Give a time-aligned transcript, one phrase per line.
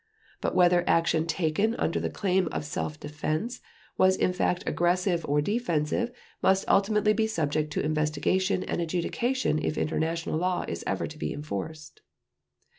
[0.41, 3.61] But whether action taken under the claim of self defense
[3.99, 6.09] was in fact aggressive or defensive
[6.41, 11.31] must ultimately be subject to investigation and adjudication if international law is ever to be
[11.31, 12.01] enforced.